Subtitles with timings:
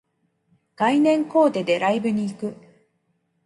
[0.75, 2.55] 概念コーデでライブに行く